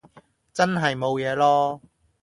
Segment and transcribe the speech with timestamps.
[0.51, 1.79] 真係冇嘢囉